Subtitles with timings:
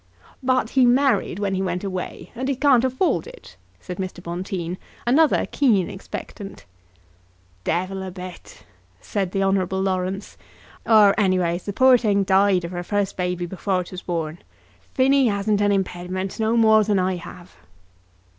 [0.41, 4.19] "But he married when he went away, and he can't afford it," said Mr.
[4.23, 6.65] Bonteen, another keen expectant.
[7.63, 8.63] "Devil a bit,"
[8.99, 10.37] said the Honourable Laurence;
[10.87, 14.39] "or, anyways, the poor thing died of her first baby before it was born.
[14.95, 17.55] Phinny hasn't an impidiment, no more than I have."